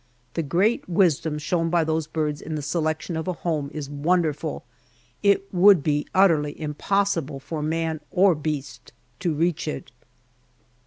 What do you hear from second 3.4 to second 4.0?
home is